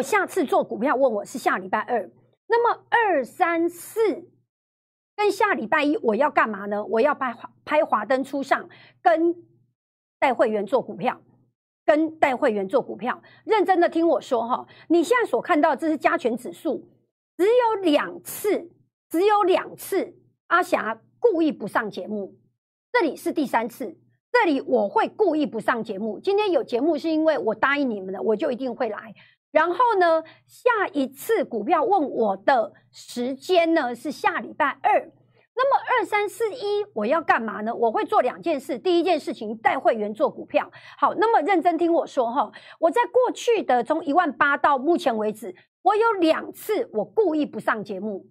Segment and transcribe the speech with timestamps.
[0.00, 2.10] 我下次做股票问我是下礼拜二，
[2.46, 4.30] 那么二三四
[5.14, 6.82] 跟下礼拜一我要干嘛呢？
[6.86, 8.66] 我要拍拍华灯初上，
[9.02, 9.36] 跟
[10.18, 11.20] 带会员做股票，
[11.84, 16.88] 跟带会员做股票，认真的听我说哈，你现在所看到这是加权指数，
[17.36, 18.70] 只有两次，
[19.10, 20.14] 只有两次，
[20.46, 22.38] 阿霞故意不上节目，
[22.90, 23.98] 这里是第三次。
[24.32, 26.18] 这里我会故意不上节目。
[26.20, 29.14] 今天有节目是因为我答应你们的，我就一定会来。
[29.50, 35.10] 然后呢，下一次股票问我的时间呢是下礼拜二。
[35.54, 37.74] 那么二三四一我要干嘛呢？
[37.74, 38.78] 我会做两件事。
[38.78, 40.70] 第一件事情带会员做股票。
[40.98, 42.50] 好，那么认真听我说哈。
[42.78, 48.26] 我在过去的从一万八到目前为止，我有两次我故意不上节目。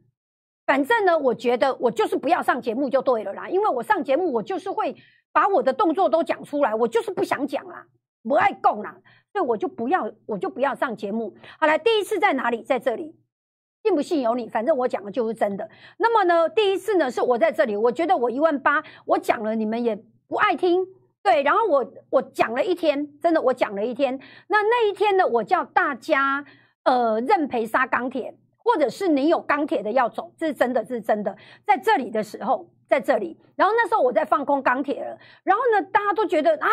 [0.66, 4.95] 反正呢，我觉得我就是不要上节目就对了啦，因为我上节目我就是会。
[5.31, 7.86] 把我的动作都讲出来，我就是不想讲啦，
[8.23, 8.96] 不爱供啦，
[9.32, 11.36] 所以我就不要，我就不要上节目。
[11.59, 12.62] 好了，第一次在哪里？
[12.62, 13.16] 在这里，
[13.84, 15.70] 信不信由你，反正我讲的就是真的。
[15.98, 19.95] 那么呢，第一次呢是我在这里，我觉得我一万八，我讲了你们也
[20.28, 20.86] 不爱听，
[21.23, 24.20] 对，然后我我讲了一天，真的我讲了一天。
[24.48, 26.45] 那那一天呢，我叫大家
[26.83, 31.36] 呃认赔杀钢铁，或者是你有钢铁的要走，这是真的，这是真的。
[31.66, 32.70] 在这里的时候。
[32.89, 36.67] 在这里，然后那时候我在放空钢铁了，然后呢，大家都觉得啊，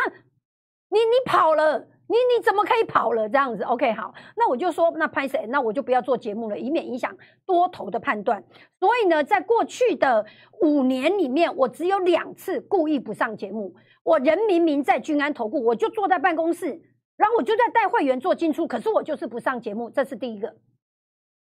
[0.88, 3.28] 你你跑了，你你怎么可以跑了？
[3.28, 5.44] 这样子，OK，好，那我就说，那拍谁？
[5.48, 8.44] 那我就不要做节目了，以免影响多头的判断。
[8.78, 10.24] 所以呢，在过去的
[10.62, 13.74] 五年里面，我只有两次故意不上节目。
[14.04, 16.80] 我人明明在君安投顾，我就坐在办公室，
[17.16, 19.90] 然后我就在带会员做进出，可是我就是不上节目。
[19.90, 20.54] 这是第一个，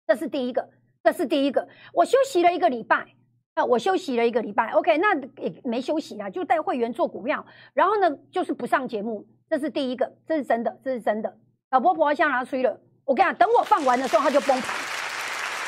[0.06, 0.70] 这是第一个，
[1.02, 1.66] 这是第一个。
[1.92, 3.15] 我休息了一个礼拜。
[3.56, 11.38] 那我休息了一个礼拜，OK，那也没休息啊，就带会员做股票，然后呢，就是不上节目，这是第一个，这是真的，这是真的。
[11.70, 14.74] 老婆婆向他吹了，我跟你讲，等我放完的时候他就崩盘，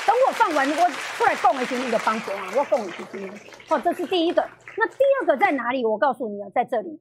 [0.07, 3.33] 等我放完，我出来供一些那个帮手啊，我供一些今天，
[3.71, 4.47] 哦，这是第一个。
[4.77, 5.83] 那第二个在哪里？
[5.87, 7.01] 我告诉你啊，在这里，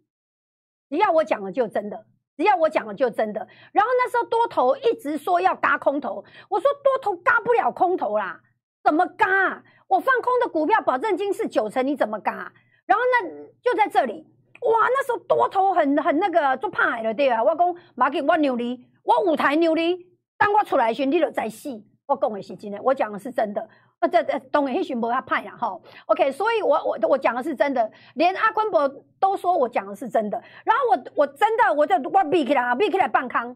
[0.89, 2.05] 只要我讲了就真的，
[2.37, 3.45] 只要我讲了就真的。
[3.73, 8.39] 然后那时候多头一直说要嘎空头，我说多头嘎不了空头啦，
[8.85, 9.63] 怎么嘎？
[9.87, 12.51] 我放空的股票保证金是九成，你怎么嘎？
[12.85, 14.25] 然后呢，就在这里，
[14.61, 23.67] 哇，那时候多头很很那个做派了，对啊，我讲马给我牛力，我舞台牛力，当我出来时你就在戏，我讲的是真的，我讲的是真的。
[23.99, 28.87] 那这这东黑巡博他派了哈，OK，所以我我我讲的是真的，连阿坤伯
[29.19, 30.39] 都说我讲的是真的。
[30.63, 33.55] 然后我我真的我就我闭起来，闭起来半康。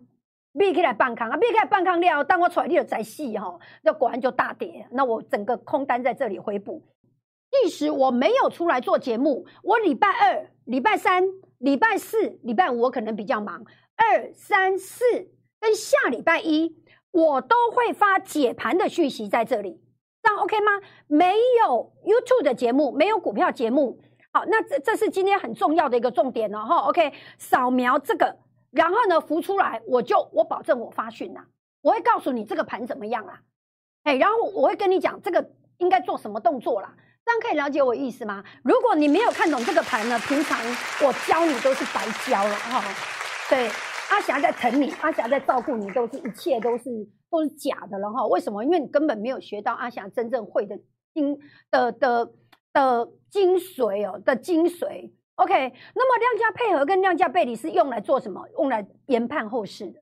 [0.57, 4.85] 避开来半康啊，避开来半康料，当我出来你就再细哈，那果然就大跌。
[4.91, 6.84] 那我整个空单在这里回补。
[7.50, 11.23] 即使我没有出来做节目，我礼拜二、礼拜三、
[11.57, 15.03] 礼拜四、礼拜五我可能比较忙，二三四
[15.59, 16.75] 跟下礼拜一
[17.11, 19.81] 我都会发解盘的讯息在这里，
[20.23, 20.81] 这样 OK 吗？
[21.07, 21.34] 没
[21.66, 24.00] 有 YouTube 的节目，没有股票节目。
[24.34, 26.78] 好，那这这是今天很重要的一个重点了哈。
[26.88, 28.38] OK，扫描这个。
[28.72, 31.42] 然后呢，浮出来，我就我保证我发讯呐，
[31.82, 33.42] 我会告诉你这个盘怎么样啊，
[34.04, 36.96] 哎，然后我会跟你讲这个应该做什么动作啦，
[37.26, 38.44] 这样可以了解我意思吗？
[38.64, 40.58] 如果你没有看懂这个盘呢，平常
[41.06, 42.82] 我教你都是白教了哈。
[43.50, 43.68] 对，
[44.09, 46.90] 阿霞在疼你，阿霞在照顾你，都是一切都是
[47.30, 48.26] 都是假的了哈。
[48.28, 48.64] 为什么？
[48.64, 50.80] 因为你根本没有学到阿霞真正会的
[51.14, 51.38] 精
[51.70, 52.32] 的的
[52.72, 55.12] 的精髓哦的精髓。
[55.41, 58.47] OK，那么量价配合跟量价背离是用来做什么？
[58.59, 60.00] 用来研判后市的，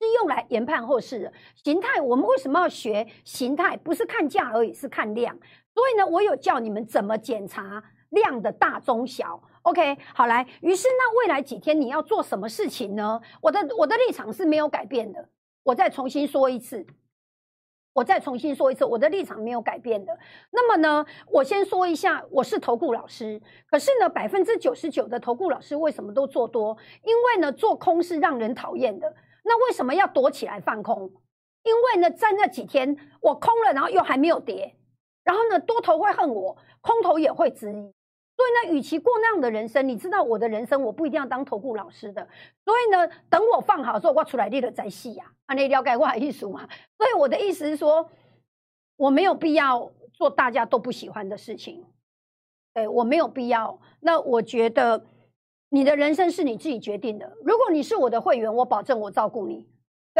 [0.00, 1.32] 是用来研判后市的
[1.62, 2.00] 形态。
[2.00, 3.76] 我们为什么要学形态？
[3.76, 5.38] 不是看价而已，是看量。
[5.74, 9.42] 所以呢，我有教你们怎么检查量的大中小。
[9.60, 10.46] OK，好来。
[10.62, 13.20] 于是那未来几天你要做什么事情呢？
[13.42, 15.28] 我的我的立场是没有改变的。
[15.64, 16.86] 我再重新说一次。
[17.98, 20.16] 我再重新说一次，我的立场没有改变的。
[20.50, 23.40] 那么呢，我先说一下，我是投顾老师。
[23.66, 26.76] 可是呢，百分之九十九的投顾老师为什么都做多？
[27.02, 29.12] 因为呢，做空是让人讨厌的。
[29.42, 31.10] 那为什么要躲起来放空？
[31.64, 34.76] 因为呢，在那几天我空了，然后又还没有跌，
[35.24, 37.92] 然后呢，多头会恨我，空头也会质疑。
[38.38, 42.28] 所以呢，与其过那样的人生，你知道我的人生，我不一定要当投顾老师的。
[42.64, 46.60] 所以呢，等我放好之后，我出来立了再细呀，啊，你了解我的意思嘛？
[46.96, 48.08] 所以我的意思是说，
[48.96, 51.84] 我没有必要做大家都不喜欢的事情，
[52.74, 53.76] 对我没有必要。
[53.98, 55.04] 那我觉得
[55.70, 57.36] 你的人生是你自己决定的。
[57.44, 59.66] 如果你是我的会员，我保证我照顾你。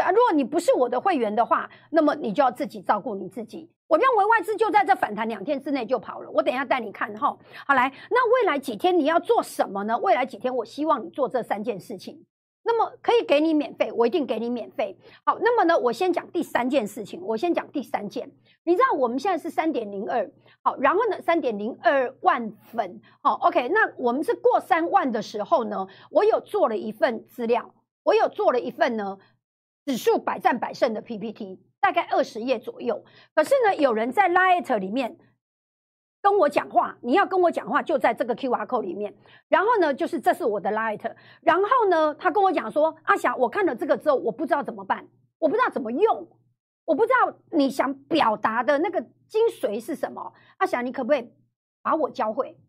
[0.09, 3.69] 如果你不是我的会员的话，那么你就要自己照顾你自己。
[3.87, 6.29] 我认为外资就在这反弹两天之内就跑了。
[6.31, 7.35] 我等一下带你看哈。
[7.65, 9.97] 好来，那未来几天你要做什么呢？
[9.97, 12.23] 未来几天，我希望你做这三件事情。
[12.61, 14.95] 那么可以给你免费，我一定给你免费。
[15.25, 18.29] 好，那么呢，我先讲第三件事情，我先讲第三件。
[18.63, 20.29] 你知道我们现在是三点零二，
[20.61, 27.73] 好，然后呢，三点零二万粉，好，OK，那我们是过三万的时候呢，我有做了一份资料，
[28.03, 29.17] 我有做了一份呢
[29.89, 33.03] 指数百战百胜的 PPT，大概二十页左右。
[33.33, 35.17] 可是呢，有人在 Light 里面。
[36.21, 39.15] 跟我讲话，你要跟我讲话，就在这个 Q R code 里面。
[39.47, 41.15] 然后呢，就是这是我的 Light。
[41.41, 45.07] 然后呢，他跟我讲说：“阿霞，我看了这个之后，我不知道怎么办，
[45.39, 46.29] 我不知道怎么用，
[46.85, 50.33] 我不知道你想表达的那个精髓是什么。
[50.57, 51.33] 阿霞，你可不可以
[51.81, 52.59] 把我教会？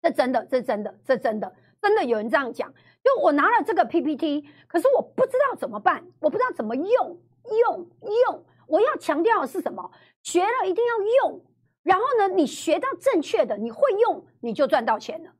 [0.00, 2.72] 这真的，这真的，这真的，真的有人这样讲。
[3.02, 7.90] 就我拿了这个 P P T，可是我不知道怎么办，我不知道怎么用，用
[8.26, 8.44] 用。
[8.68, 9.90] 我要强调的是什么？
[10.22, 11.44] 学了一定要用。”
[11.82, 15.32] 然后呢，你学到正确的，你会用，你就赚到钱了。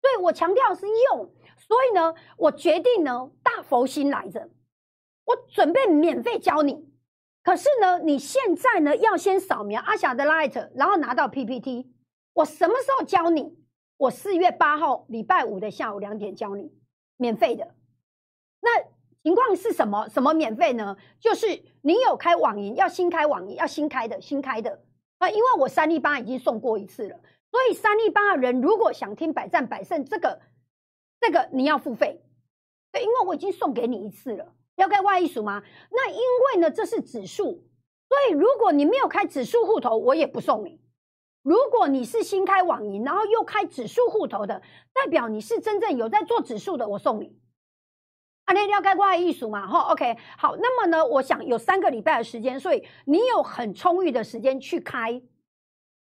[0.00, 1.30] 对我强调是用。
[1.58, 4.48] 所以呢，我决定呢，大佛心来着，
[5.26, 6.88] 我准备免费教你。
[7.42, 11.92] 可是呢，你现在呢，要先扫描阿霞的 Light，然后拿到 PPT。
[12.32, 13.65] 我什么时候教你？
[13.98, 16.70] 我四月八号礼拜五的下午两点教你，
[17.16, 17.74] 免费的。
[18.60, 18.84] 那
[19.22, 20.08] 情况是什么？
[20.08, 20.96] 什么免费呢？
[21.18, 24.82] 就是你有开网银，要新开网银，要新开的，新开的。
[25.18, 27.18] 啊，因为我三立八已经送过一次了，
[27.50, 30.40] 所以三立八的人如果想听百战百胜，这个
[31.18, 32.22] 这个你要付费。
[32.92, 35.62] 对，因为我已经送给你一次了，要开外一数吗？
[35.90, 37.44] 那因为呢，这是指数，
[38.08, 40.78] 所以如果你没有开指数户头，我也不送你。
[41.46, 44.60] 如果你是新开网银，然后又开指数户头的，
[44.92, 47.38] 代表你是真正有在做指数的，我送你。
[48.46, 55.22] 啊，那要开外艺术嘛，哈，OK，好，那么呢，我想有三个礼拜的时间，所以你有很充裕的时间去开，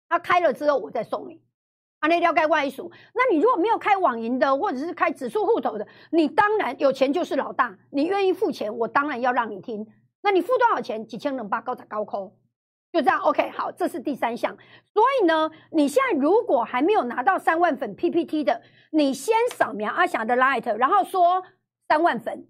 [0.08, 1.40] 啊开了之后我再送你。
[2.00, 9.86] 啊，那要开外艺术，那你如果没有开网银的，或者是开指数户头的，你当然有钱就是老大，你愿意付钱，我当然要让你听。
[10.20, 11.06] 那你付多少钱？
[11.06, 12.36] 几千人八高在高空，
[12.92, 14.56] 就这样，OK，好，这是第三项。
[14.92, 21.44] 所以呢，你现在如果还没有拿到三万粉 PPT 的，你先扫描阿霞的 Light，然后说。
[21.90, 22.46] 三万粉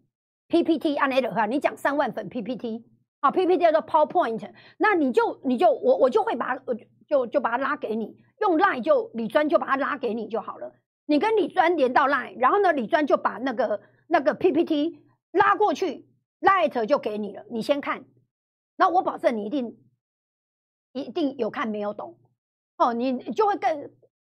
[0.48, 2.84] PPT 按那的话，你讲三万粉 PPT
[3.20, 6.74] 啊，PPT 叫做 PowerPoint，那你就你就我我就会把我
[7.06, 10.74] 就就把它拉给你，用 Line 就李专就把它拉给你就好了。
[11.06, 16.08] 你跟李专连到 Line，然后呢，李专就把那个那个 PPT 拉过去
[16.40, 17.44] ，Light 就给你了。
[17.48, 18.02] 你先看，
[18.76, 19.76] 那我保证你一定
[21.02, 22.16] 一定有看没有懂
[22.76, 23.90] 哦，你就会跟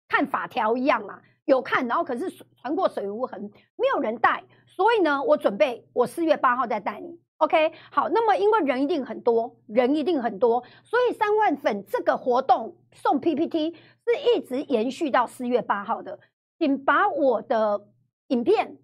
[0.07, 1.21] 看法条一样嘛。
[1.45, 3.39] 有看，然后可是传过水无痕，
[3.75, 7.71] 没有人带，所以呢，我准备我四月八号再带你，OK？
[7.91, 16.19] 好，那么因为人一定很多，人一定很多，所以三万粉这个活动送 PPT 是一直延续到四月八号的，
[16.57, 17.89] 请把我的
[18.29, 18.79] 影片，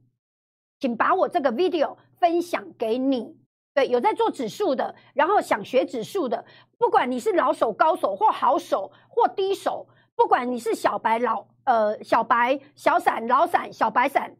[0.79, 3.35] 请把我这个 video 分享给你，
[3.73, 6.45] 对，有在做指数的，然后想学指数的，
[6.77, 11.45] 不管你是老手、高手或好手或低手，不管你是小白老。
[11.63, 14.35] 呃，小白、小散、老散、小白散，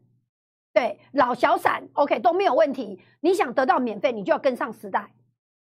[0.72, 2.98] 对，老小散，OK 都没有问题。
[3.20, 5.14] 你想得到免费，你就要跟上时代。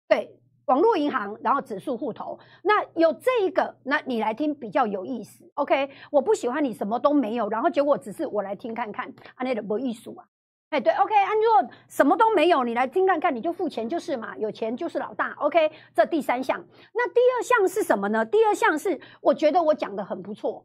[0.09, 5.45] 对，网络银行，然后指数户头，那有这一个，那你来听比较有意思。
[5.55, 10.25] OK，我不喜欢你什么都没有，然后结果只是我来听看看，啊，那的不艺术啊。
[10.71, 15.33] 哎，对，OK，安若什么都没有，你来听看看，你就付钱就是嘛，有钱就是老大。
[15.41, 16.65] OK，这第三项，
[16.95, 18.25] 那第二项是什么呢？
[18.25, 20.65] 第二项是我觉得我讲的很不错。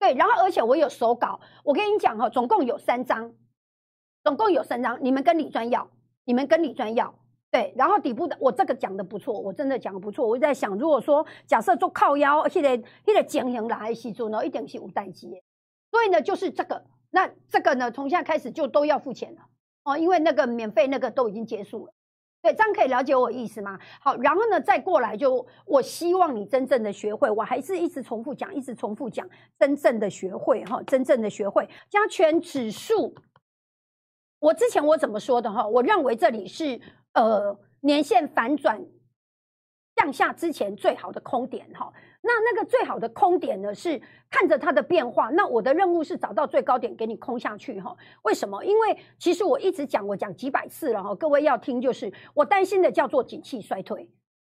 [0.00, 3.32] 对，然后而且我有手稿，我跟你讲哈，总共有三张，
[4.24, 5.88] 总共有三张，你们跟李专要，
[6.24, 7.14] 你们跟李专要，
[7.52, 12.60] 对，然后底部的我这个讲的不错，我真的讲的不错，我在想，如果说假设做靠腰，而且
[13.06, 15.40] 那个经营来系住呢，一定是无代机，
[15.92, 19.42] 所以呢就是这个，那这个呢从现在开始就都要付钱了
[19.84, 21.94] 哦，因为那个免费那个都已经结束了。
[22.40, 23.76] 对，这样可以了解我意思吗？
[24.00, 33.12] 好，然后呢，再过来就，我希望你真正的学会，我还是一直重复讲，一直重复讲，真正的学会哈，真正的学会加权指数。
[34.38, 35.66] 我之前我怎么说的哈？
[35.66, 36.80] 我认为这里是
[37.14, 38.80] 呃年线反转
[39.96, 41.92] 向下之前最好的空点哈。
[42.28, 45.30] 那那个最好的空点呢，是看着它的变化。
[45.30, 47.96] 那我的任务是找到最高点给你空下去哈。
[48.24, 48.62] 为什么？
[48.62, 51.14] 因为其实我一直讲，我讲几百次了哈。
[51.14, 54.10] 各位要听，就是我担心的叫做景气衰退。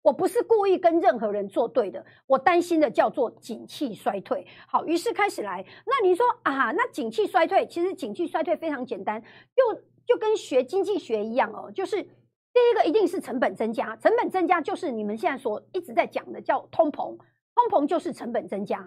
[0.01, 4.47] 我不是故意跟任何人作对的，我担心的叫做景气衰退。
[4.67, 5.63] 好，于是开始来。
[5.85, 9.21] 那你说啊，那景气衰退，其实景气衰退非常简单，
[9.55, 11.71] 就就跟学经济学一样哦。
[11.71, 17.15] 就是第一个一定是成本增加，成本增加就是你们现在所一直在讲的叫通膨。
[17.59, 18.77] 通膨就是成本增加，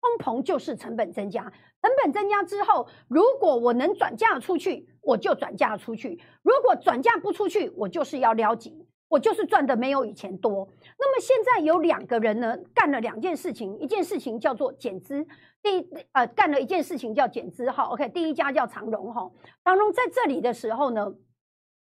[0.00, 10.68] 通膨就是成本增加，成本增加之后，如果我能转嫁出去，我就转嫁出去；如果转嫁不出去，我就是要撩紧，我就是赚的没有以前多。
[10.96, 15.26] 那么现在有两个人呢，干了两件事情，一件事情叫做减资，
[15.60, 17.82] 第一呃干了一件事情叫减资哈。
[17.84, 19.28] OK，第一家叫长荣哈，
[19.64, 21.12] 长荣在这里的时候呢，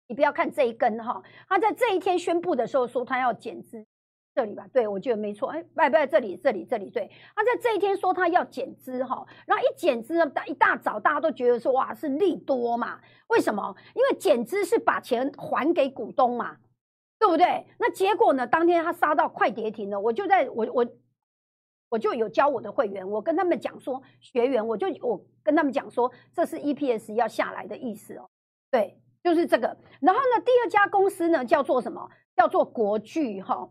[0.07, 3.85] 你不要看这一根哈，他在这一天宣布的时候说他要减资。
[4.37, 5.49] 这里吧，对我觉得没错。
[5.49, 7.09] 哎，不不，这里，这里，这里，对。
[7.35, 12.99] 他在这一天说他要减资哈，然后一减资呢，大一大早大家都觉得说哇是利多嘛？
[13.29, 13.75] 为什么？
[13.95, 16.57] 因为减资是把钱还给股东嘛，
[17.17, 17.65] 对不对？
[17.79, 18.45] 那结果呢？
[18.45, 20.85] 当天他杀到快跌停了，我就在我我
[21.89, 28.29] 我就有教我的会员，我跟他们讲说学员，我就我跟他们讲说这是 EPS 要下来的意思哦，
[28.69, 29.75] 对，就是这个。
[29.99, 32.09] 然后呢，第二家公司呢叫做什么？
[32.33, 33.67] 叫做国巨哈，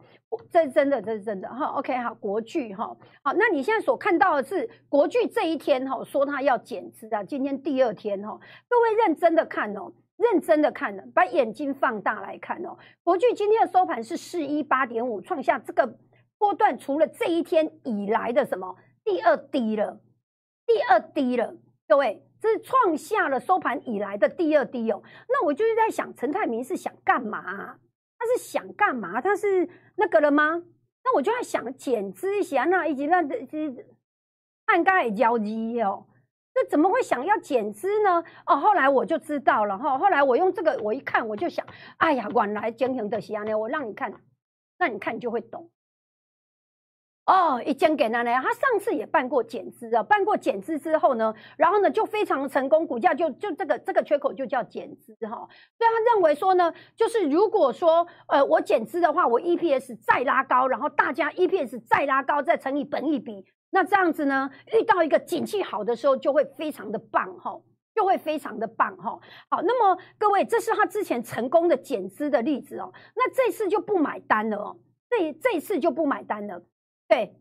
[0.51, 1.67] 这是真的，这是真的哈。
[1.79, 15.97] OK，好，国巨哈，好，那你现在所看到的是国巨这一天哈，说它要减资啊，今天第二天哈，各位认真的看哦，认真的看呢，把眼睛放大来看哦，国巨今天的收盘是四一八点五，创下这个
[16.37, 20.01] 波段除了这一天以来的什么第二低了，
[20.67, 21.55] 第二低了，
[21.87, 25.03] 各位，这是创下了收盘以来的第二低哦。
[25.29, 27.79] 那我就是在想，陈泰明是想干嘛？
[28.19, 29.21] 他是想干嘛？
[29.21, 30.63] 他是那个了吗？
[31.05, 33.87] 那我就在想减资一下，那以及那这这
[34.65, 36.07] 按盖交易哦，
[36.53, 38.25] 这怎么会想要减资呢？
[38.47, 39.99] 哦，后来我就知道了哈。
[39.99, 41.65] 后来我用这个，我一看我就想，
[41.99, 43.57] 哎呀，原来经营的是安呢。
[43.57, 44.13] 我让你看，
[44.79, 45.71] 那你看你就会懂。
[47.27, 55.31] 哦，一讲给奶奶，他上次也办过减资啊，办过减资之后呢，然后呢就非常成功，股价就就这个这个缺口就叫减资哈。
[55.31, 67.61] 所以他认为说呢，就是如果说呃我减资的话，我 EPS 再拉高，然后大家 EPS 再拉高，再乘以本益比，那这样子呢，遇到一个景气好的时候就会非常的棒哈，
[67.93, 69.19] 就会非常的棒哈。
[69.51, 72.93] 好，那么各位，这是他之前成功的减资的例子哦。
[73.17, 74.77] 那这次就不买单了哦，
[75.11, 76.63] 这这次就不买单了。
[77.09, 77.35] 对，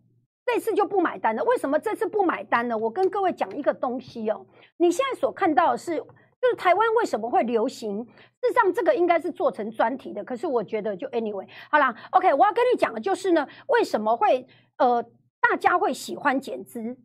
[0.45, 1.43] 这次就不买单了。
[1.43, 2.77] 为什么这次不买单呢？
[2.77, 4.45] 我跟各位讲一个东西哦。
[4.77, 8.05] 你现在所看到的是，就是台湾为什么会流行？
[8.05, 10.24] 事实上，这个应该是做成专题的。
[10.24, 14.45] 可是我觉得，就 anyway，好啦 o k 我要跟你讲的就是呢，为什么会
[14.77, 15.01] 呃
[15.41, 16.95] 大家会喜欢减资？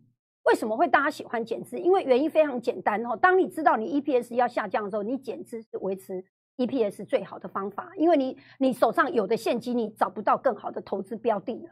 [0.44, 1.78] 为什么会大家喜欢减资？
[1.78, 3.16] 因为原因非常简单哦。
[3.16, 6.24] 当你知道你 EPS 要下降的时候，你减资是维持
[6.56, 11.70] EPS 最好的方法，因为你你手上有的现金，你找不到更好的投资标的了。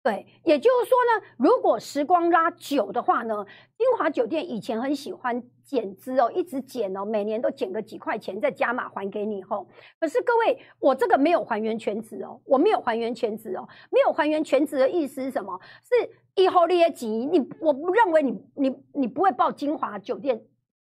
[0.00, 3.44] 对，也就是说呢，如果时光拉久的话呢，
[3.76, 9.68] 金华酒店以前很喜欢减资哦，一直减哦，每年都减个几块钱再加码还给你吼。
[9.98, 15.60] 可是各位，我这个没有还原全值哦，我没有还原全值哦，没有还原全值的意思是什么？
[15.82, 20.42] 是以后列级，你我不认为你你你不会报金华酒店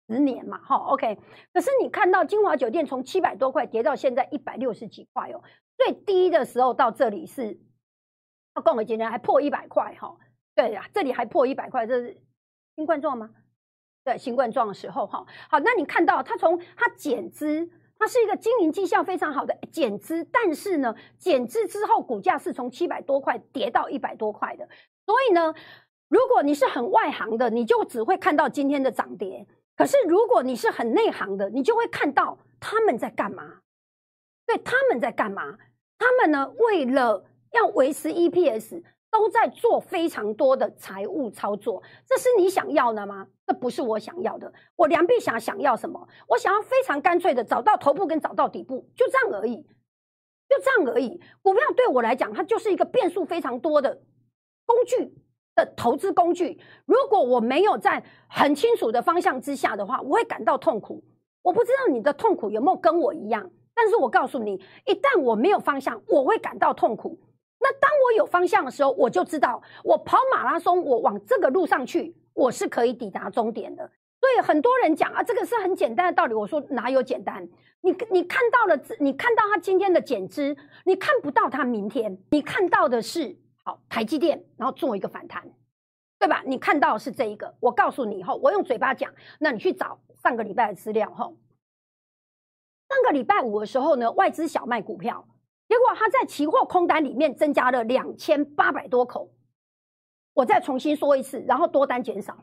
[0.08, 1.20] 十年嘛，哈，OK。
[1.54, 5.44] 可是你看到金华酒店从七百多块跌到现在一百六十几块哦，
[5.78, 7.60] 最低的时候到这里是。
[8.54, 10.18] 他共为今天还破一百块哈，
[10.56, 12.22] 对呀，这里还破一百块，这是
[12.76, 13.30] 新冠状吗？
[14.04, 24.68] 对，新冠状的时候哈，好，那你看到它从它减资，它是一个经营绩效非常好的减资，但是呢，减资之后股价是从七百多块跌到一百多块的，
[25.06, 25.54] 所以呢，
[26.10, 29.46] 如果你是很外行的，你就只会看到今天的涨跌；
[29.78, 33.62] 可是如果你是很内行的，你就会看到他们在干嘛？
[34.48, 35.58] 对，他们在干嘛？
[36.00, 38.82] 他们呢，为了要维持 EPS，
[39.12, 43.28] 都在做非常多的财务操作，这是你想要的吗？
[43.46, 44.52] 这不是我想要的。
[44.76, 46.08] 我梁碧霞想要什么？
[46.28, 49.58] 我想要非常干脆的找到头部跟找到底部，就这样而已，
[50.48, 51.22] 就这样而已。
[51.42, 54.02] 股票对我来讲，它就是一个变数非常多的
[54.66, 55.14] 工具
[55.56, 56.62] 的投资工具。
[56.86, 61.04] 如果我没有在很清楚的方向之下的话，我会感到痛苦。
[61.42, 67.20] 我不知道你的痛苦有没有跟我一样，但是我告诉你，一旦我没有方向，我会感到痛苦。
[67.64, 73.90] 那当我有方向的时候，我就知道我跑马拉松，我往这个路上去，我是可以抵达终点的。
[74.20, 76.34] 所以很多人讲啊，这个是很简单的道理。
[76.34, 77.48] 我说哪有简单？
[77.82, 85.44] 你你看到了，你看到他今天的减资，你看不到他明天，你看到的是好台积电，然后做一个反弹，
[86.20, 86.44] 对吧？
[86.46, 87.56] 你看到是这一个。
[87.60, 91.32] 我告诉你以后，我用嘴巴讲，那你去找上个礼拜的资料哈。
[92.90, 95.28] 上个礼拜五的时候呢，外资小卖股票。
[95.72, 99.32] 结果他在期货空单里面增加了两千八百多口，
[100.34, 102.38] 我再重新说一次，然后多单减少。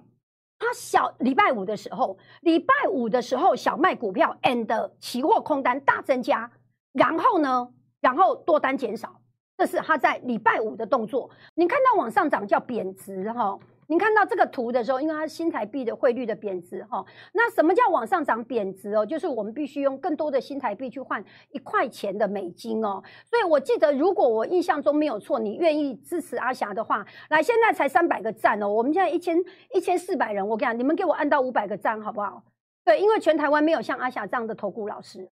[0.58, 6.50] 他小礼拜五的时候，礼拜五的时候小卖股票 and 期货空单大增加，
[6.92, 7.68] 然后呢，
[8.00, 9.20] 然后多单减少，
[9.58, 11.28] 这是他在礼拜五的动作。
[11.54, 13.58] 你看到往上涨叫贬值哈，
[13.90, 17.02] 你看到这个图的时候，因为它新台币的汇率的贬值哈，
[17.32, 19.04] 那什么叫往上涨贬值哦？
[19.04, 23.02] 就是我们必须用更多的新台币去换一块钱的美金哦。
[23.24, 29.42] 所以我记得，如果我印象中没有错，你愿意支持阿霞的话，来，现在才三百个赞哦，我们现在一千
[29.72, 32.42] 一千四百人，我跟你讲，你们给我按到五百个赞好不好？
[32.84, 35.26] 对，因为全台湾没有像阿霞这样的投顾老师。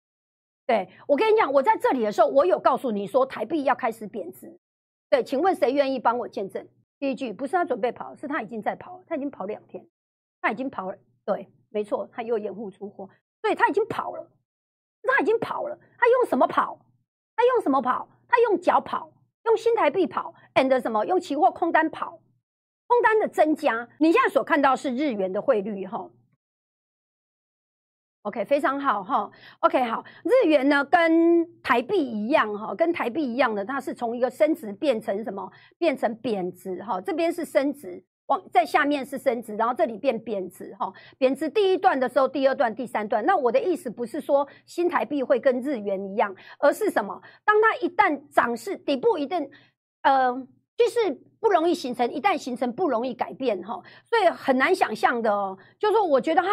[0.66, 4.50] 对我跟你讲，我在这里的时候，我有告诉你说台币要开始贬值。
[5.10, 6.66] 对，请问谁愿意帮我见证？
[6.98, 9.86] 第一句不是他准备跑，是他已经在跑，他已经跑两天，
[10.40, 10.96] 他已经跑了。
[11.24, 13.08] 对，没错，他又掩护出货，
[13.42, 14.30] 对他已经跑了，
[15.02, 15.78] 他已经跑了。
[15.98, 16.78] 他用什么跑？
[17.34, 18.08] 他用什么跑？
[18.28, 19.12] 他用脚跑，
[19.44, 21.04] 用新台币跑，and 什么？
[21.04, 22.20] 用期货空单跑，
[22.86, 23.88] 空单的增加。
[23.98, 26.10] 你现在所看到是日元的汇率，哈。
[28.26, 29.30] OK，非常好哈。
[29.60, 35.48] OK，好，日元呢跟台币一样哈，跟台币一样的，它是从一个升值变成什么？
[35.78, 37.00] 变成贬值哈。
[37.00, 40.92] 这边是升值，往在下面是升值，然后这里变贬值哈。
[41.16, 43.24] 贬值第一段的时候，第二段、第三段。
[43.24, 47.22] 那我的意思不是说新台币会跟日元一样，而是什么？
[47.44, 49.48] 当它一旦涨势底部一旦
[50.02, 50.34] 呃，
[50.76, 55.56] 就是不容易形成，一旦形成不容易改变哈，所以很难想象的哦。
[55.78, 56.48] 就是说，我觉得哈。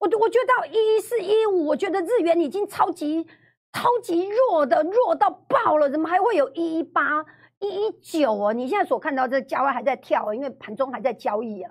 [0.00, 3.26] 我我觉得到一四一五，我觉得日元已经超级
[3.72, 7.24] 超级弱的弱到爆了，怎么还会有一一八
[7.58, 8.52] 一一九哦？
[8.54, 11.70] 你现在所看到这价位还在跳，因为盘中还在交易啊，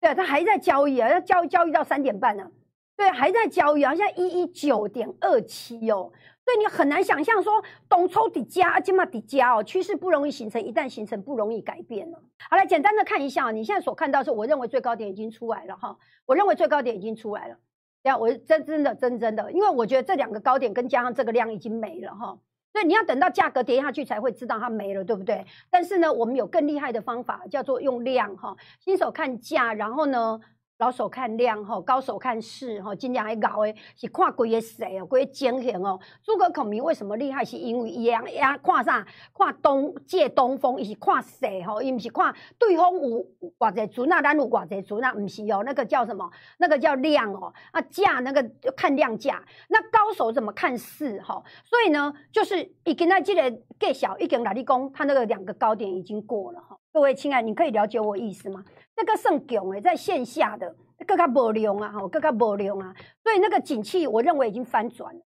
[0.00, 2.50] 对，它还在交易啊，要交交易到三点半呢，
[2.96, 6.10] 对，还在交易啊，现在一一九点二七哦，
[6.48, 12.18] 所以你很难想象说东抽底加，金嘛底加哦，趋势不容易形成，一旦形成不容易改变了。
[12.48, 17.56] 好来简单的看一下，你现在所看到是我认为最高点已经出来了哈，我认为最高点已经出来了。
[18.02, 22.38] 这样，我真真的真真的，因为我觉得这两个高点跟加上这个量已经没了哈，
[22.72, 25.44] 所以你要等到价格跌下去才会知道它没了，对不对？
[25.68, 30.40] 但是呢，我们有更厉害的方法，叫做用量哈，新手看价，然后呢。
[30.78, 35.98] 老手看量吼，高手看势吼，尽量还搞诶，是看贵个势哦，贵个情形哦。
[36.22, 37.44] 诸葛孔明为什么厉害？
[37.44, 39.04] 是因为伊样呀看啥？
[39.36, 43.26] 看东借东风，伊是看势吼，伊毋是看对方有
[43.58, 46.30] 偌济船啊，咱有偌济船啊，毋是哦，那个叫什么？
[46.58, 47.52] 那个叫量哦。
[47.72, 48.40] 啊价那个
[48.76, 51.42] 看量价，那高手怎么看势吼？
[51.64, 56.78] 所以呢，就是已经在这个介小，已经来你讲，他那个两个高点已经过了哈。
[56.92, 58.64] 各位亲爱，你可以了解我意思吗？
[58.96, 60.74] 那个算强诶，在线下的
[61.06, 65.20] 更加无量啊，吼，更加无量啊，所以那个景气，我认为已经翻转了。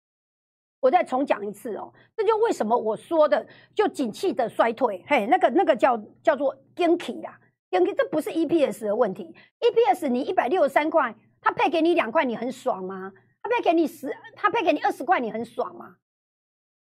[0.80, 3.44] 我再重讲一次哦，这就为什么我说的，
[3.74, 7.38] 就景气的衰退，嘿，那个那个叫叫做 g i n k y 啦
[7.70, 13.12] g i n k y 这不是 EPS 的问题，EPS 你一百六十三块，他配给你两块，你很爽吗？
[13.42, 15.96] 他配给你十，他配给你二十块，你很爽吗？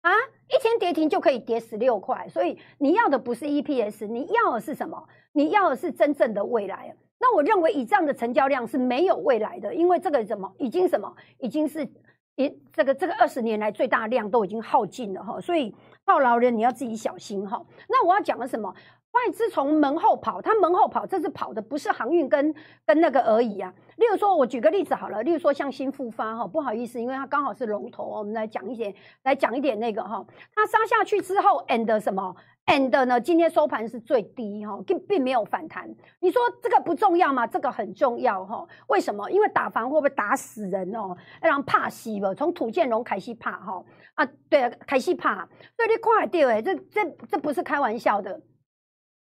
[0.03, 0.11] 啊，
[0.49, 5.01] 一天跌停就可以跌十六块，所以你要的不是 EPS，你要的是什么？
[5.31, 6.93] 你要的是真正的未来。
[7.19, 11.87] 那我认为以这样的成交量是没有未来的，因为这个怎么已经什么已经是
[12.35, 15.73] 一这个这个二十年来最大量都已经耗尽了哈，所以
[16.05, 17.65] 套牢人你要自己小心哈。
[17.87, 18.75] 那我要讲的什么？
[19.13, 22.53] 外资从门后跑，它门后跑，这是跑的不是航运跟
[22.85, 23.71] 跟那个而已啊。
[23.97, 33.21] 例如说，我举个例子好了，例如说像新复发哈，不好意思，因为它刚好是龙头，我们来讲一些，来讲一点那个哈，它杀下去之后，and 什么，and 呢？
[33.21, 35.87] 今天收盘是最低哈，并并没有反弹。
[36.19, 37.45] 你说这个不重要吗？
[37.45, 38.67] 这个很重要哈。
[38.87, 39.29] 为什么？
[39.29, 41.15] 因为打房会不会打死人哦？
[41.39, 48.41] 让怕死了，从土建龙开始怕哈啊，对啊，开始怕，所以你快掉哎，这这这不是开玩笑的。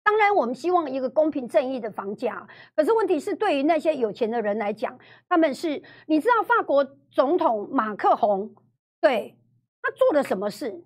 [0.05, 2.47] 当然，我们希望一个公平正义的房价。
[2.77, 4.97] 可是问题是，对于那些有钱的人来讲，
[5.29, 8.55] 他们是你知道法国总统马克宏
[9.01, 9.35] 对
[9.83, 10.85] 他做了什么事？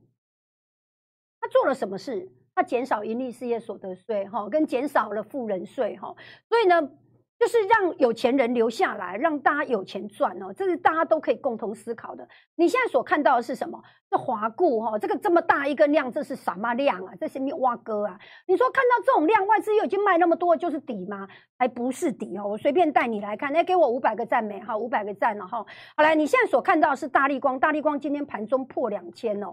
[1.41, 2.31] 他做了什么事？
[2.55, 6.15] 他减少盈利事业所得税，哈，跟减少了富人税，哈。
[6.49, 6.89] 所以呢？
[7.39, 12.27] 就是让有钱人留下来，让大家有钱赚哦，这是大家都可以共同思考的。
[12.57, 13.81] 你现在所看到的是什么？
[14.11, 17.13] 这华固哈，这个这么大一个量，这是什么量啊？
[17.21, 18.19] 这是咩挖哥啊？
[18.47, 21.29] 你说看到这种量，外资又已经卖那么多，就是底吗？
[21.59, 22.49] 还不是底哦。
[22.49, 25.65] 我随便带你来看，来给我五百个赞美哈，五百个赞了哈。
[25.97, 29.53] 好来，你现在所看到的是大力光，大力光今天盘中破两千哦。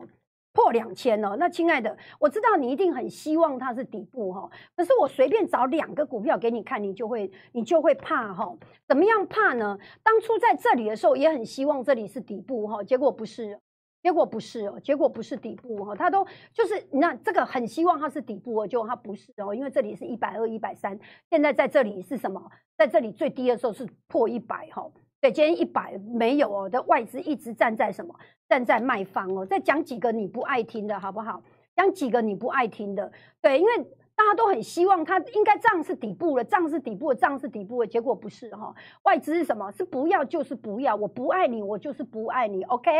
[0.55, 8.55] 破两千哦，那亲爱的，我知道你一定很希望它是底部哈，可是我随便找两个股票给你看，你就会你就会怕哈。
[8.87, 9.77] 怎么样怕呢？
[10.01, 13.59] 当初在这里的时候也很希望这里是底部哈，结果不是，
[14.01, 20.97] 结果不是哦，结果不是底部哈，它都就是那这个很希望它是底部哦，结果它不是哦，因为这里是一百二、一百三，
[21.29, 22.41] 现在在这里是什么？
[22.77, 24.89] 在这里最低的时候是破一百哈。
[25.25, 28.13] 对，今天一百没有哦，的外资一直站在什么？
[28.47, 29.43] 站在卖方哦。
[29.43, 31.41] 再讲几个你不爱听的好不好？
[31.75, 33.11] 讲几个你不爱听的。
[33.41, 33.71] 对，因为
[34.13, 38.71] 大家都很希望它应该这样是底部了，这样是底部了，这样是底部了，结果不是哈。
[39.01, 39.71] 外资是什么？
[39.71, 42.91] 是不要就是不要，我不爱你，我就是不爱你，OK？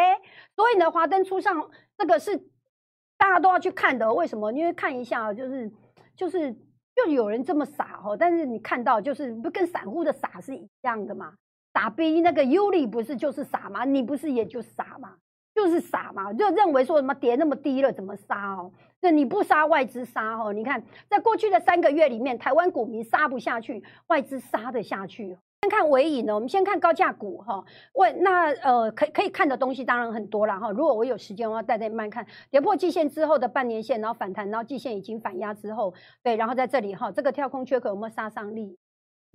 [0.56, 2.36] 所以呢，华灯初上这个是
[3.20, 4.12] 大家都要去看的。
[4.12, 4.52] 为什么？
[4.52, 5.72] 因为看一下，就是
[6.16, 6.52] 就是
[6.96, 11.36] 就有人这么傻哈，但是你看到就是不跟散户的傻是一样的嘛？
[11.76, 13.84] 傻逼那个尤里不是就是傻吗？
[13.84, 15.16] 你不是也就傻吗？
[15.54, 18.72] 就是傻嘛，就认为说什么跌那么低了怎么杀哦？
[19.02, 20.54] 那你不杀外资杀哦？
[20.54, 25.38] 你看在过去的三个月里面，台湾股民杀不下去，外资杀得下去。
[25.62, 27.64] 先看尾影呢，我们先看高价股哈。
[27.94, 30.72] 问那呃，可可以看的东西当然很多了哈。
[30.72, 38.78] 如果我有时间，我要带带慢看跌破季线之后的半年线，然后反弹，然后季线已经反压之后，对，然后在这里哈，这个跳空缺口有没有杀伤力？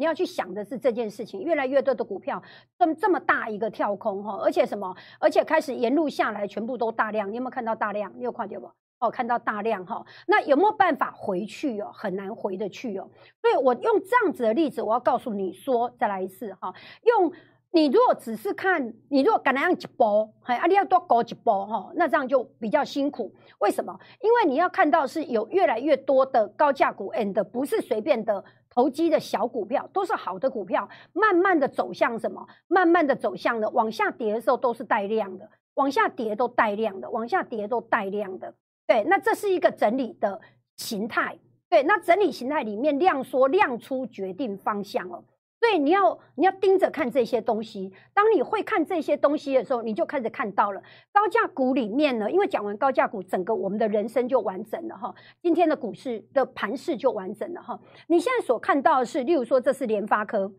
[0.01, 2.43] 你要去想的是这件事情，越来越多的股票
[2.79, 4.97] 这么这么大一个跳空哈，而且什么？
[5.19, 7.31] 而且开始沿路下来，全部都大量。
[7.31, 8.11] 你有没有看到大量？
[8.17, 8.71] 你有看到不？
[9.01, 10.03] 哦，看到大量哈。
[10.27, 11.91] 那有没有办法回去哦？
[11.93, 13.11] 很难回得去哦。
[13.43, 16.73] 所以我用这样子的例子，我要告诉你说，再来一次哈。
[17.03, 17.31] 用
[17.71, 23.31] 你如果只是看，你如果敢那样一波，哎，啊，你要多搞一波哈，那这样就比较辛苦。
[23.59, 23.95] 为什么？
[24.23, 28.43] 因为你要看到是有越来越多的高价股，and 不是随便的。
[28.81, 32.49] 投机的小股票都是好的股票，慢慢的走向什么？
[32.67, 38.55] 慢慢的走向的往下跌的时候都是带量的，往下跌都带量的，往下跌都带量的。
[38.87, 40.41] 对，那这是一个整理的
[40.79, 41.39] 形态。
[41.69, 45.23] 对，那整理形态里面量缩量出决定方向了。
[45.61, 47.93] 所以你要你要盯着看这些东西。
[48.15, 52.31] 当你会看这些东西的时候，你就开始看到了高价股里面呢。
[52.31, 55.15] 因为讲完高价股，整个我们的人生就完整了哈。
[55.43, 57.79] 今天的股市的盘势就完整了哈。
[58.07, 60.51] 你现在所看到的是，例如说这是联发科，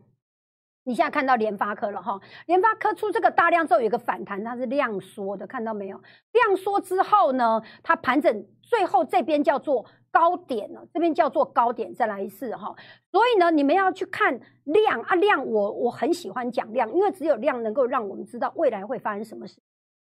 [0.84, 2.20] 你现在看到联发科了哈。
[2.46, 6.00] 联发科出这个大量之后有一个反弹，它是量缩的，看到没有？
[6.30, 9.84] 量缩之后呢，它盘整，最后这边叫做。
[10.12, 12.76] 高点了，这边叫做高点，再来一次哈。
[13.10, 19.58] 所以呢，你们要去看量啊量，我我很喜欢讲量，因为只有量能够让我们知道未来会发生什么事。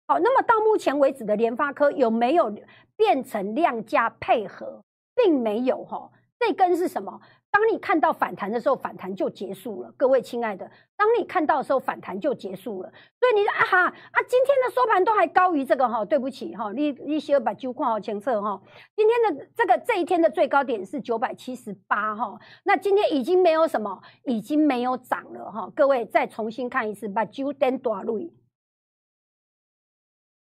[0.06, 2.54] 好，那么到目前为止的联发科有没有
[2.96, 4.82] 变成量价配合，
[5.14, 6.10] 并没有哈。
[6.38, 7.20] 这根是什么？
[7.50, 9.90] 当你看到反弹的时候，反弹就结束了。
[9.96, 12.92] 各位亲爱的，当你看到的时候，反弹就结束了。
[13.18, 18.62] 所以你啊哈啊，今天的收盘都还高于这个哈，对不起哈，你你需要把九看好前侧哈。
[18.94, 25.72] 今天的这个这一天的最高点是九百七十八哈，那今天已经没有什么，已经没有涨了哈。
[25.74, 28.30] 各位再重新看一次，把九点多路。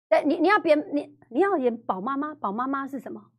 [0.10, 3.33] 哎，你你要别你你要演宝妈妈，宝妈妈是什么？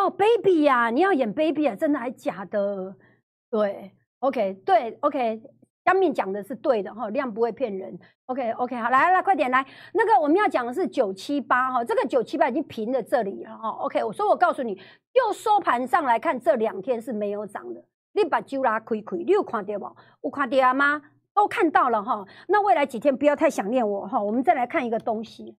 [0.00, 1.76] 哦，baby 呀，你要演 baby 啊？
[1.76, 2.96] 真的还假的？
[3.50, 5.42] 对，OK，对，OK，
[5.84, 7.98] 江面讲的是对的哈，量不会骗人。
[8.24, 9.66] OK，OK，好，来来，快点来。
[9.92, 13.68] 那个我们要讲的是九七八哈，这个九七八已经平在这里了哈。
[13.68, 14.74] OK，我说我告诉你，
[15.12, 17.84] 就收盘上来看，这两天是没有涨的。
[18.14, 19.96] 你把酒拉开开，你有看到不？
[20.22, 21.02] 有看到吗？
[21.34, 22.26] 都看到了哈。
[22.48, 24.18] 那未来几天不要太想念我哈。
[24.22, 25.56] 我们再来看一个东西。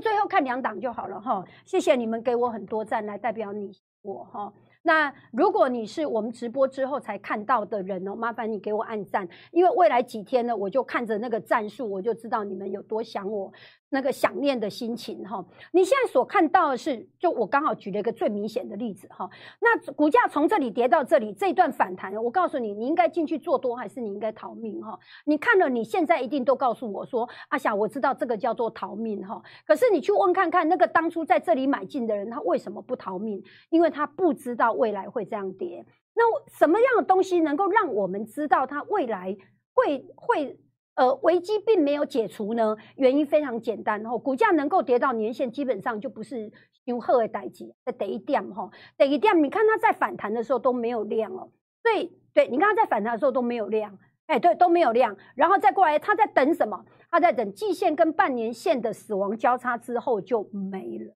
[0.00, 3.70] 最后看两档就好了哈，谢谢你们给我很多赞来代表你
[4.02, 4.52] 我哈。
[4.86, 13.50] 那如果你是我们直播之后才看到的人哦，麻烦你给我按赞，因为未来几天呢，我就看着那个赞数，我就知道你们有多想我。
[13.94, 19.30] 那个想念的心情哈，你现在所看到的是，就我刚好举了一个最明显的例子哈。
[19.60, 24.98] 那股价从这里跌到这里，这一段反弹，我告诉你，你应该进去做多，还是你应该逃命哈？
[25.26, 29.40] 你看了，你现在一定都告诉我说，阿霞，我知道这个叫做逃命哈。
[29.64, 33.40] 可是你去问看看，那个当初在这里买进的人，他为什么不逃命？
[33.70, 35.86] 因为他不知道未来会这样跌。
[36.14, 39.36] 那什么样的东西能够让我们知道它未来
[39.72, 40.58] 会会？
[40.94, 46.52] 呃，危机并没有解除呢，原因非常简单哈，股价能够跌到年线，基本上就不是
[46.84, 51.50] 用贺的代际，在第一点哈，第一点，你看它在反弹的时候都没有量哦，
[51.82, 56.84] 对对，你看它在反弹的时候都没有量，哎，对，都没有量，然后再过来，它在等什么？
[57.10, 61.14] 它在等季线跟半年线的死亡交叉之后就没了。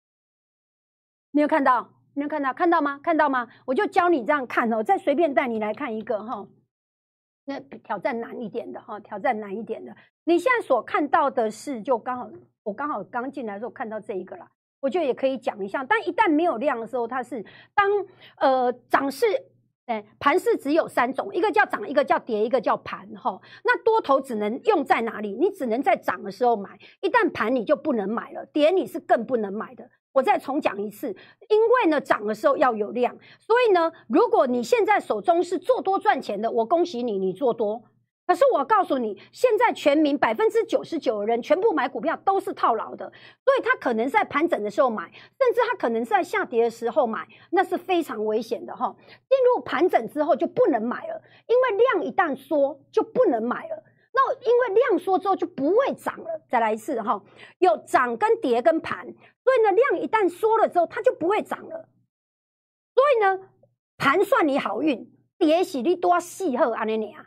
[1.33, 1.91] 你有看到？
[2.15, 2.53] 你有看到？
[2.53, 3.01] 看到吗？
[3.03, 3.49] 看到吗？
[3.65, 6.47] 我就教你这样看哦，再随便带你来看一个哈。
[7.45, 9.95] 那挑战难一点的哈，挑战难一点的。
[10.25, 12.31] 你现在所看到的是，就刚好
[12.63, 14.49] 我刚好刚进来的时候看到这一个啦，
[14.81, 15.85] 我觉得也可以讲一下。
[15.85, 17.87] 但一旦没有量的时候，它是当
[18.39, 19.27] 呃涨势，
[19.87, 23.41] 哎盘势只有三种，一个叫涨，一个叫跌，一个叫盘哈。
[23.63, 25.35] 那多头只能用在哪里？
[25.35, 29.91] 你只能在涨的时候买，一旦盘你就不能买了，跌你是更不能买的。
[30.15, 31.09] 我再重讲一次，
[31.49, 37.83] 因为呢涨的时候要有量，所以呢，如果你现在手中是做多赚钱的，我恭喜你，你做多；
[38.25, 43.13] 可是我告诉你，现在全民百分之九十九的人全部买股票都是套牢的，
[43.45, 48.95] 所以他可能在盘整的时候买，甚至他可能在下跌的时候买，那是非常危险的哈。
[49.29, 53.83] 进入盘整之后就不能买了，因为量一旦缩就不能买了。
[54.15, 56.41] 那因为量缩之后就不会涨了。
[56.49, 57.21] 再来一次哈，
[57.59, 61.89] 有涨跟跌跟盘，所以呢量一旦缩了之后它就不会涨了。
[62.95, 63.49] 所以呢
[63.97, 67.27] 盘算你好运，跌是你多细后安尼啊。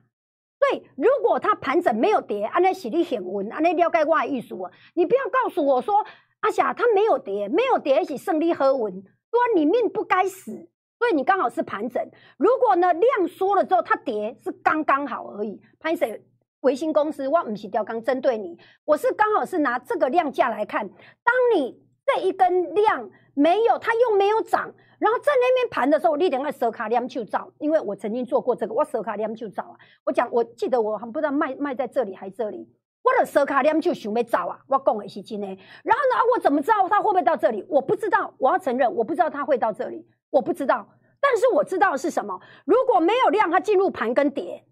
[0.60, 4.72] 所以，如果它盘整没有跌，安尼是你很稳，安尼了解我的意思啊。
[4.96, 5.94] 你不要告诉我说，
[6.40, 12.04] 阿霞它没有跌，没有跌是胜利和稳，说你命不该死，所以你刚好是盘整。
[12.38, 15.62] 如果呢量缩了之后它跌是刚刚好而已。
[15.80, 16.20] 潘 Sir，
[16.62, 24.74] 维新公司我不是调刚针对你，我是刚好是拿这个量价来看，当你这一根量没有，它又没有涨。
[25.00, 29.78] 然后在那边盘的时候，你等下手卡量就照，因为我曾经做过这个，我手卡量就照啊。
[30.04, 32.68] 我讲，我记得我还不知道卖卖在这里还这里，
[33.04, 35.46] 我的手卡量就想要照啊，我讲的是真的。
[35.46, 37.64] 然后呢，我怎么知道它会不会到这里？
[37.70, 40.90] 我不知道，我要承认，我不知道它会到这里，我不知道。
[41.22, 44.64] 但是我知道是什么，如果没有量，它进入盘跟跌。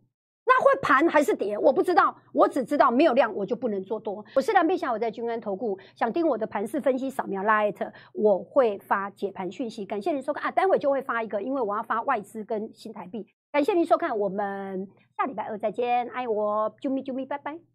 [0.47, 1.57] 那会盘还是跌？
[1.57, 4.23] 我不知道，我只知道没有量，我就不能做多。
[4.35, 9.85] 我是梁碧霞，我在君安投顾，想听我的盘势分析，扫描拉艾特，我会发解盘讯息。
[9.85, 13.25] 感谢您收看啊，待会就会发一个，因为我要发外资跟新台币。
[13.51, 17.74] 感谢您收看，我们下礼拜二再见，爱我，啾咪啾咪，拜拜。